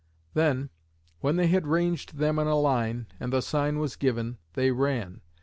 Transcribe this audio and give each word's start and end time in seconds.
Then, 0.33 0.71
when 1.19 1.35
they 1.35 1.45
had 1.45 1.67
ranged 1.67 2.17
them 2.17 2.39
in 2.39 2.47
a 2.47 2.55
line, 2.55 3.05
and 3.19 3.31
the 3.31 3.39
sign 3.43 3.77
was 3.77 3.95
given, 3.95 4.39
they 4.53 4.71
ran. 4.71 5.21